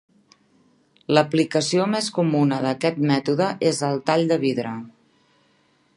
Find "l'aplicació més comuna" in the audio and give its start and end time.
1.17-2.59